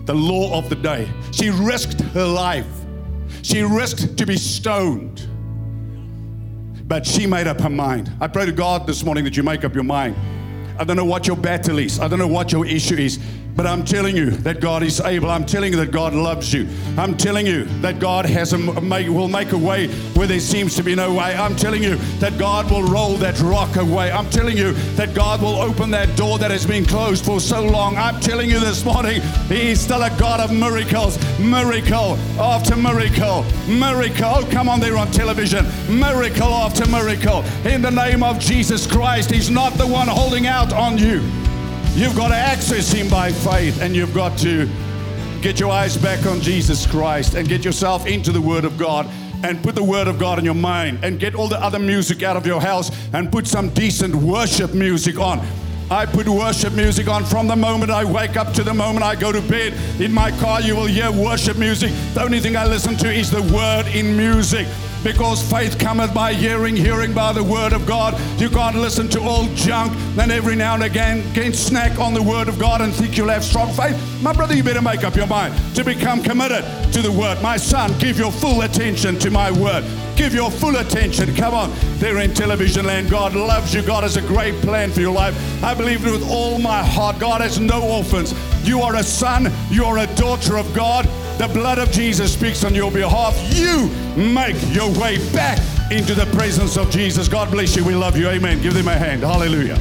[0.06, 1.08] the law of the day.
[1.32, 2.68] She risked her life.
[3.44, 5.28] She risked to be stoned.
[6.88, 8.12] But she made up her mind.
[8.20, 10.16] I pray to God this morning that you make up your mind.
[10.80, 13.20] I don't know what your battle is, I don't know what your issue is,
[13.56, 15.32] But I'm telling you that God is able.
[15.32, 16.68] I'm telling you that God loves you.
[16.98, 20.76] I'm telling you that God has a, make, will make a way where there seems
[20.76, 21.34] to be no way.
[21.36, 24.12] I'm telling you that God will roll that rock away.
[24.12, 27.64] I'm telling you that God will open that door that has been closed for so
[27.64, 27.96] long.
[27.96, 31.18] I'm telling you this morning, He is still a God of miracles.
[31.40, 33.46] Miracle after miracle.
[33.70, 34.26] Miracle.
[34.26, 35.66] Oh, come on there on television.
[35.88, 37.44] Miracle after miracle.
[37.66, 41.22] In the name of Jesus Christ, He's not the one holding out on you.
[41.96, 44.70] You've got to access Him by faith, and you've got to
[45.42, 49.08] get your eyes back on Jesus Christ and get yourself into the Word of God
[49.46, 52.22] and put the Word of God in your mind and get all the other music
[52.22, 55.40] out of your house and put some decent worship music on.
[55.90, 59.16] I put worship music on from the moment I wake up to the moment I
[59.16, 59.74] go to bed.
[60.02, 61.94] In my car, you will hear worship music.
[62.14, 64.68] The only thing I listen to is the Word in music
[65.06, 68.20] because faith cometh by hearing, hearing by the word of God.
[68.42, 72.24] You can't listen to all junk and every now and again get snack on the
[72.24, 73.96] word of God and think you'll have strong faith.
[74.24, 77.40] My brother, you better make up your mind to become committed to the word.
[77.44, 79.86] My son, give your full attention to my word.
[80.16, 81.36] Give your full attention.
[81.36, 83.12] Come on, there in television land.
[83.12, 83.84] God loves you.
[83.84, 85.36] God has a great plan for your life.
[85.64, 87.20] I believe it with all my heart.
[87.20, 88.34] God has no orphans.
[88.68, 91.08] You are a son, you are a daughter of God.
[91.38, 93.38] The blood of Jesus speaks on your behalf.
[93.54, 95.60] You make your way back
[95.92, 97.28] into the presence of Jesus.
[97.28, 97.84] God bless you.
[97.84, 98.30] We love you.
[98.30, 98.62] Amen.
[98.62, 99.22] Give them a hand.
[99.22, 99.78] Hallelujah.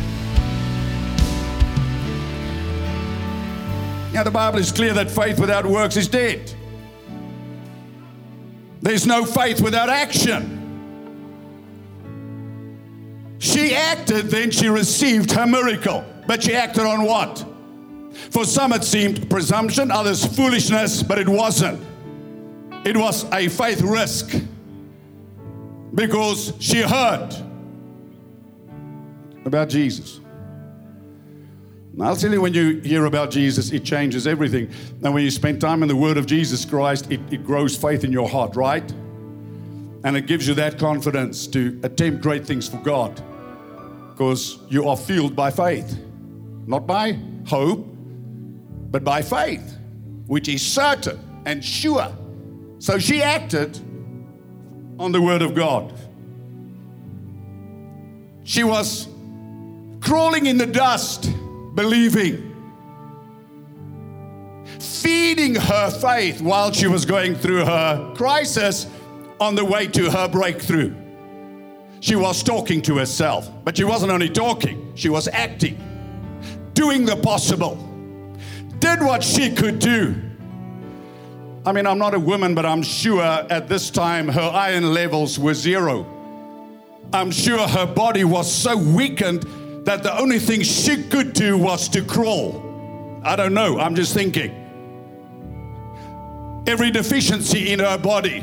[4.12, 6.52] Now, the Bible is clear that faith without works is dead.
[8.82, 10.60] There's no faith without action.
[13.38, 16.04] She acted, then she received her miracle.
[16.26, 17.46] But she acted on what?
[18.14, 21.82] For some, it seemed presumption, others, foolishness, but it wasn't.
[22.84, 24.34] It was a faith risk
[25.94, 27.34] because she heard
[29.44, 30.20] about Jesus.
[31.96, 34.68] Now, I'll tell you, when you hear about Jesus, it changes everything.
[35.02, 38.02] And when you spend time in the Word of Jesus Christ, it, it grows faith
[38.02, 38.88] in your heart, right?
[40.02, 43.22] And it gives you that confidence to attempt great things for God
[44.10, 45.98] because you are fueled by faith,
[46.66, 47.93] not by hope,
[48.94, 49.76] but by faith,
[50.28, 52.16] which is certain and sure.
[52.78, 53.76] So she acted
[55.00, 55.92] on the word of God.
[58.44, 59.08] She was
[60.00, 61.28] crawling in the dust,
[61.74, 62.54] believing,
[64.78, 68.86] feeding her faith while she was going through her crisis
[69.40, 70.94] on the way to her breakthrough.
[71.98, 75.80] She was talking to herself, but she wasn't only talking, she was acting,
[76.74, 77.90] doing the possible
[78.78, 80.14] did what she could do.
[81.66, 85.38] I mean, I'm not a woman, but I'm sure at this time her iron levels
[85.38, 86.06] were zero.
[87.12, 89.44] I'm sure her body was so weakened
[89.86, 92.60] that the only thing she could do was to crawl.
[93.24, 94.60] I don't know, I'm just thinking.
[96.66, 98.40] Every deficiency in her body,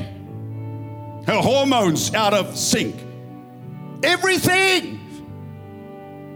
[1.27, 2.95] her hormones out of sync,
[4.03, 4.99] everything.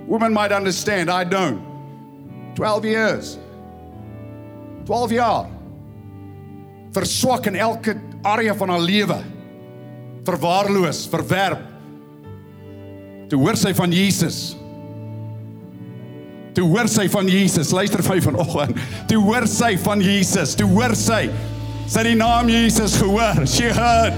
[0.07, 2.53] Women might understand, I don't.
[2.55, 3.39] 12 years.
[4.85, 5.47] 12 jaar.
[6.95, 9.17] Verswak in elke area van haar lewe.
[10.23, 11.61] Verwaarloos, verwerp.
[13.29, 14.55] Toe hoor sy van Jesus.
[16.55, 17.73] Toe hoor sy van Jesus.
[17.75, 18.77] Luister vir vanoggend.
[19.09, 20.55] Toe hoor sy van Jesus.
[20.55, 21.27] Toe hoor sy
[21.89, 23.43] sy die naam Jesus gehoor.
[23.45, 24.15] She heard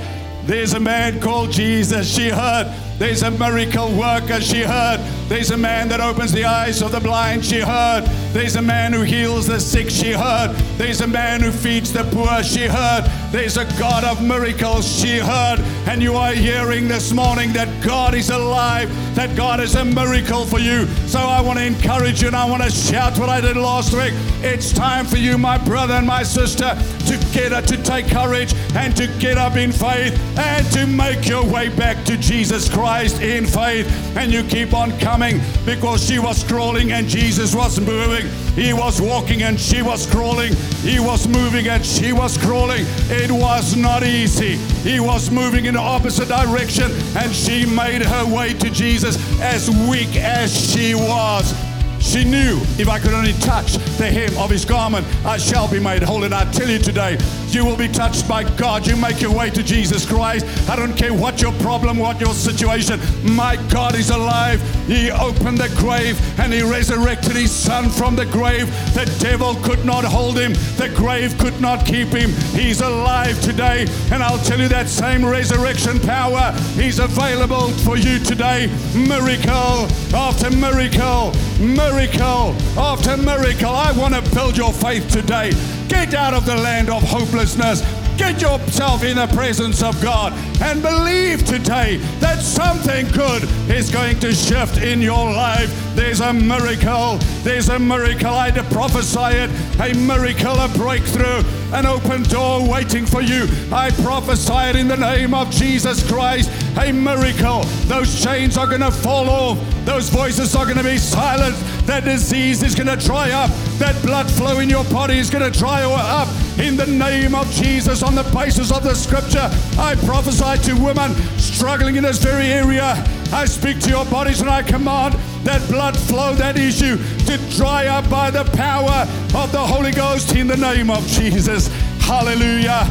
[0.47, 2.07] there's a man called Jesus.
[2.07, 4.41] She heard there's a miracle worker.
[4.41, 7.45] She heard there's a man that opens the eyes of the blind.
[7.45, 10.55] She heard there's a man who heals the sick, she heard.
[10.77, 13.03] There's a man who feeds the poor, she heard.
[13.31, 15.59] There's a God of miracles, she heard.
[15.87, 20.45] And you are hearing this morning that God is alive, that God is a miracle
[20.45, 20.87] for you.
[21.07, 23.93] So I want to encourage you and I want to shout what I did last
[23.93, 24.13] week.
[24.41, 28.55] It's time for you, my brother and my sister, to get up, to take courage
[28.75, 32.86] and to get up in faith and to make your way back to Jesus Christ
[32.87, 33.87] in faith.
[34.15, 38.27] And you keep on coming because she was crawling and Jesus was moving.
[38.55, 40.53] He was walking and she was crawling.
[40.81, 42.85] He was moving and she was crawling.
[43.09, 44.55] It was not easy.
[44.89, 49.69] He was moving in the opposite direction and she made her way to Jesus as
[49.89, 51.66] weak as she was.
[52.07, 55.77] She knew if I could only touch the hem of his garment, I shall be
[55.77, 56.23] made whole.
[56.23, 57.17] And I tell you today,
[57.49, 58.87] you will be touched by God.
[58.87, 60.45] You make your way to Jesus Christ.
[60.69, 63.01] I don't care what your problem, what your situation.
[63.23, 64.61] My God is alive.
[64.87, 68.67] He opened the grave and he resurrected his son from the grave.
[68.93, 72.31] The devil could not hold him, the grave could not keep him.
[72.57, 73.85] He's alive today.
[74.13, 78.67] And I'll tell you that same resurrection power is available for you today.
[78.95, 83.71] Miracle after miracle, miracle miracle after miracle.
[83.71, 85.51] I want to build your faith today.
[85.87, 87.81] Get out of the land of hopelessness.
[88.17, 90.31] Get yourself in the presence of God
[90.61, 95.69] and believe today that something good is going to shift in your life.
[95.95, 97.17] There's a miracle.
[97.43, 98.33] There's a miracle.
[98.33, 99.49] I prophesy it.
[99.79, 101.43] A miracle, a breakthrough,
[101.73, 103.47] an open door waiting for you.
[103.71, 106.51] I prophesy it in the name of Jesus Christ.
[106.77, 107.63] A miracle.
[107.85, 109.59] Those chains are going to fall off.
[109.85, 111.61] Those voices are going to be silenced.
[111.87, 113.49] That disease is going to dry up.
[113.79, 116.26] That blood flow in your body is going to dry up.
[116.59, 119.47] In the name of Jesus, on the basis of the scripture,
[119.79, 122.95] I prophesy to women struggling in this very area.
[123.31, 127.87] I speak to your bodies and I command that blood flow, that issue, to dry
[127.87, 131.67] up by the power of the Holy Ghost in the name of Jesus.
[131.99, 132.85] Hallelujah.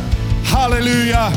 [0.45, 1.33] Hallelujah.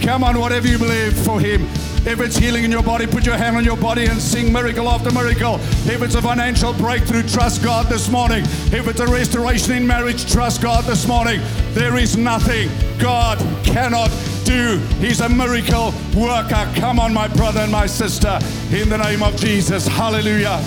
[0.00, 1.66] Come on, whatever you believe for Him.
[2.06, 4.90] If it's healing in your body, put your hand on your body and sing miracle
[4.90, 5.54] after miracle.
[5.88, 8.44] If it's a financial breakthrough, trust God this morning.
[8.72, 11.40] If it's a restoration in marriage, trust God this morning.
[11.72, 14.10] There is nothing God cannot
[14.44, 14.76] do.
[15.00, 16.70] He's a miracle worker.
[16.76, 18.38] Come on, my brother and my sister,
[18.70, 19.86] in the name of Jesus.
[19.86, 20.58] Hallelujah.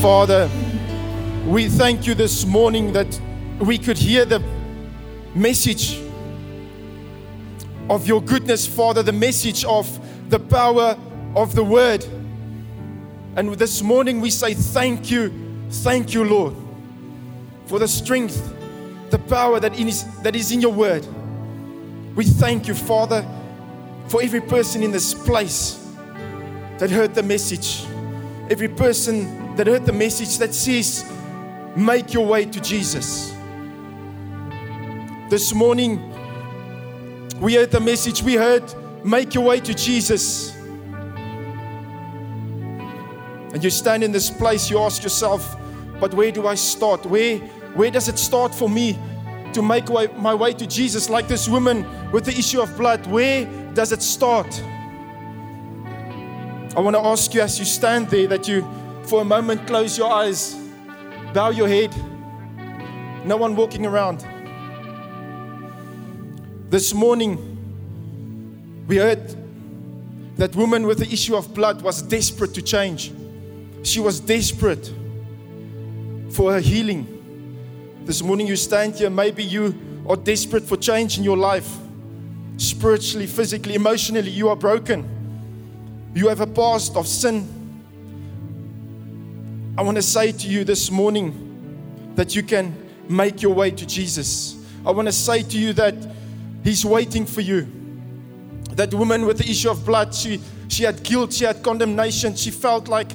[0.00, 0.50] Father,
[1.46, 3.20] we thank you this morning that
[3.60, 4.42] we could hear the
[5.34, 6.00] message
[7.88, 9.88] of your goodness, Father, the message of
[10.30, 10.96] the power
[11.34, 12.04] of the word.
[13.36, 15.32] And this morning we say, Thank you,
[15.70, 16.54] thank you, Lord,
[17.66, 18.54] for the strength,
[19.10, 21.06] the power that is, that is in your word.
[22.14, 23.26] We thank you, Father,
[24.08, 25.76] for every person in this place
[26.78, 27.84] that heard the message,
[28.50, 31.10] every person that heard the message that says,
[31.76, 33.34] Make your way to Jesus.
[35.30, 36.12] This morning,
[37.40, 38.64] we heard the message, we heard,
[39.04, 40.52] make your way to Jesus.
[43.52, 45.56] And you stand in this place, you ask yourself,
[46.00, 47.06] but where do I start?
[47.06, 47.38] Where,
[47.76, 48.98] where does it start for me
[49.52, 51.08] to make way, my way to Jesus?
[51.08, 54.60] Like this woman with the issue of blood, where does it start?
[56.76, 58.68] I want to ask you as you stand there that you,
[59.04, 60.56] for a moment, close your eyes,
[61.32, 61.94] bow your head.
[63.24, 64.26] No one walking around.
[66.70, 69.34] This morning, we heard
[70.36, 73.12] that woman with the issue of blood was desperate to change.
[73.82, 74.92] She was desperate
[76.30, 77.08] for her healing.
[78.04, 81.76] This morning, you stand here, maybe you are desperate for change in your life.
[82.56, 85.08] Spiritually, physically, emotionally, you are broken.
[86.14, 87.48] You have a past of sin.
[89.76, 92.72] I want to say to you this morning that you can
[93.08, 94.54] make your way to Jesus.
[94.86, 96.19] I want to say to you that
[96.62, 97.66] He's waiting for you.
[98.72, 102.50] That woman with the issue of blood, she, she had guilt, she had condemnation, she
[102.50, 103.10] felt like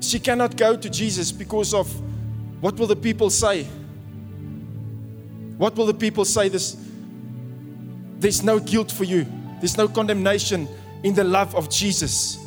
[0.00, 1.88] she cannot go to Jesus because of
[2.60, 3.64] what will the people say?
[5.58, 6.48] What will the people say?
[6.48, 6.76] This,
[8.18, 9.26] there's no guilt for you,
[9.60, 10.68] there's no condemnation
[11.02, 12.38] in the love of Jesus.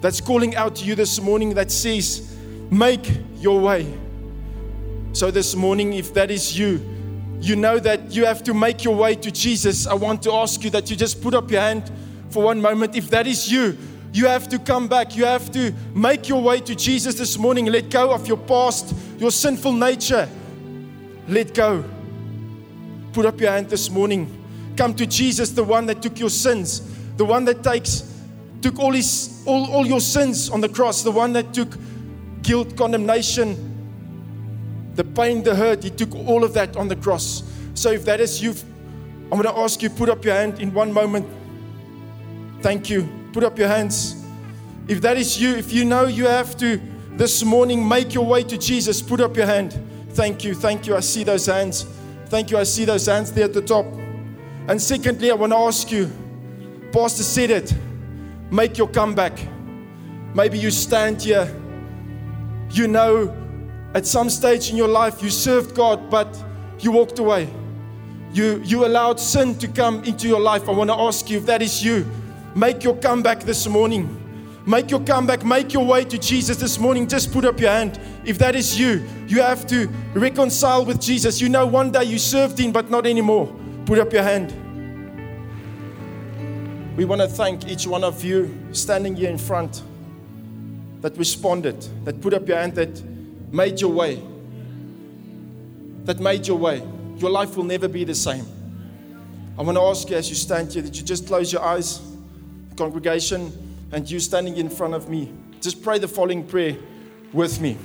[0.00, 2.36] That's calling out to you this morning that says,
[2.70, 3.92] Make your way.
[5.12, 6.80] So, this morning, if that is you,
[7.40, 10.62] you know that you have to make your way to Jesus, I want to ask
[10.62, 11.90] you that you just put up your hand
[12.28, 12.96] for one moment.
[12.96, 13.76] If that is you,
[14.12, 15.16] you have to come back.
[15.16, 17.66] You have to make your way to Jesus this morning.
[17.66, 20.28] Let go of your past, your sinful nature.
[21.28, 21.84] Let go.
[23.12, 24.36] Put up your hand this morning.
[24.76, 26.82] Come to Jesus, the one that took your sins,
[27.16, 28.06] the one that takes
[28.62, 31.68] took all his all, all your sins on the cross, the one that took
[32.42, 33.69] guilt, condemnation,
[34.94, 37.42] the pain, the hurt, He took all of that on the cross.
[37.74, 38.54] So if that is you,
[39.24, 41.26] I'm going to ask you, put up your hand in one moment.
[42.62, 43.08] Thank you.
[43.32, 44.16] Put up your hands.
[44.88, 46.80] If that is you, if you know you have to
[47.12, 49.78] this morning make your way to Jesus, put up your hand.
[50.10, 50.54] Thank you.
[50.54, 50.96] Thank you.
[50.96, 51.86] I see those hands.
[52.26, 52.58] Thank you.
[52.58, 53.86] I see those hands there at the top.
[54.66, 56.10] And secondly, I want to ask you,
[56.92, 57.72] Pastor said it,
[58.50, 59.38] make your comeback.
[60.34, 61.54] Maybe you stand here,
[62.70, 63.39] you know
[63.94, 66.28] at some stage in your life, you served God, but
[66.78, 67.48] you walked away.
[68.32, 70.68] You, you allowed sin to come into your life.
[70.68, 72.06] I want to ask you if that is you,
[72.54, 74.16] make your comeback this morning.
[74.66, 77.08] Make your comeback, make your way to Jesus this morning.
[77.08, 77.98] Just put up your hand.
[78.24, 81.40] If that is you, you have to reconcile with Jesus.
[81.40, 83.52] You know, one day you served Him, but not anymore.
[83.86, 84.54] Put up your hand.
[86.96, 89.82] We want to thank each one of you standing here in front
[91.00, 93.02] that responded, that put up your hand, that
[93.50, 94.22] made your way,
[96.04, 96.82] that made your way,
[97.16, 98.46] your life will never be the same.
[99.58, 102.00] I want to ask you as you stand here that you just close your eyes,
[102.76, 103.52] congregation.
[103.92, 106.76] and you standing in front of me, just pray the following prayer
[107.32, 107.76] with me.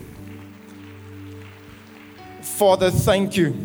[2.41, 3.55] Father, thank you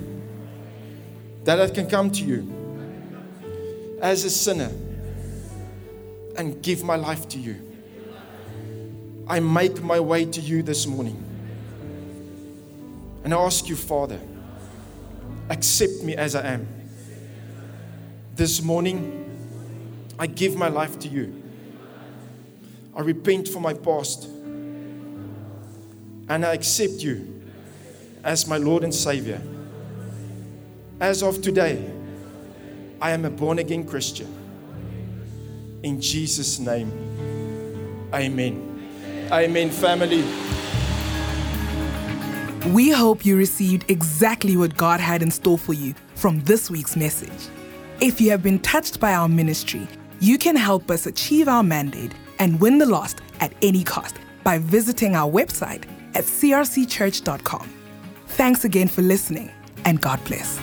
[1.44, 4.70] that I can come to you as a sinner
[6.36, 7.56] and give my life to you.
[9.28, 11.29] I make my way to you this morning.
[13.24, 14.18] And I ask you, Father,
[15.48, 16.66] accept me as I am.
[18.34, 19.16] This morning,
[20.18, 21.42] I give my life to you.
[22.94, 24.24] I repent for my past.
[26.28, 27.42] And I accept you
[28.22, 29.40] as my Lord and Savior.
[31.00, 31.90] As of today,
[33.00, 34.36] I am a born again Christian.
[35.82, 36.90] In Jesus' name,
[38.12, 39.28] amen.
[39.32, 40.22] Amen, family.
[42.68, 46.94] We hope you received exactly what God had in store for you from this week's
[46.94, 47.48] message.
[48.00, 49.88] If you have been touched by our ministry,
[50.20, 54.58] you can help us achieve our mandate and win the lost at any cost by
[54.58, 55.84] visiting our website
[56.14, 57.70] at crcchurch.com.
[58.26, 59.50] Thanks again for listening,
[59.86, 60.60] and God bless.